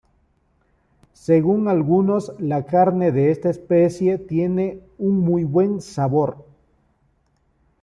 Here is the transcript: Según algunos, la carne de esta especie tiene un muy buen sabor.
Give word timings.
Según 1.13 1.67
algunos, 1.67 2.33
la 2.39 2.65
carne 2.65 3.11
de 3.11 3.29
esta 3.29 3.51
especie 3.51 4.17
tiene 4.17 4.81
un 4.97 5.19
muy 5.19 5.43
buen 5.43 5.79
sabor. 5.79 6.43